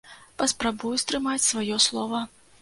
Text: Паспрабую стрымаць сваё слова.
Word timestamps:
Паспрабую 0.41 0.93
стрымаць 1.03 1.47
сваё 1.51 1.79
слова. 1.87 2.25